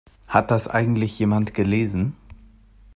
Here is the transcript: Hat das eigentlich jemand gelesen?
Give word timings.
Hat 0.27 0.49
das 0.49 0.67
eigentlich 0.67 1.19
jemand 1.19 1.53
gelesen? 1.53 2.15